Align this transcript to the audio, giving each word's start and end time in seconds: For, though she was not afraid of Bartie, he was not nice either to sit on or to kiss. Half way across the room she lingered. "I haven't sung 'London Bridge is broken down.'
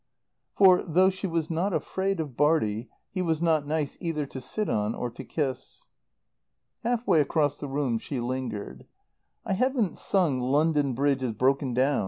For, 0.55 0.81
though 0.81 1.11
she 1.11 1.27
was 1.27 1.51
not 1.51 1.73
afraid 1.75 2.19
of 2.19 2.35
Bartie, 2.35 2.89
he 3.11 3.21
was 3.21 3.39
not 3.39 3.67
nice 3.67 3.97
either 4.01 4.25
to 4.25 4.41
sit 4.41 4.67
on 4.67 4.95
or 4.95 5.11
to 5.11 5.23
kiss. 5.23 5.85
Half 6.83 7.05
way 7.05 7.21
across 7.21 7.59
the 7.59 7.67
room 7.67 7.99
she 7.99 8.19
lingered. 8.19 8.87
"I 9.45 9.53
haven't 9.53 9.97
sung 9.99 10.39
'London 10.39 10.95
Bridge 10.95 11.21
is 11.21 11.33
broken 11.33 11.75
down.' 11.75 11.99